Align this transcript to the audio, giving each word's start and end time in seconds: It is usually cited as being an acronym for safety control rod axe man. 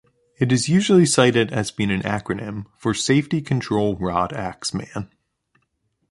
It 0.39 0.51
is 0.51 0.67
usually 0.67 1.05
cited 1.05 1.51
as 1.53 1.69
being 1.69 1.91
an 1.91 2.01
acronym 2.01 2.65
for 2.75 2.91
safety 2.95 3.39
control 3.39 3.95
rod 3.97 4.33
axe 4.33 4.73
man. 4.73 5.11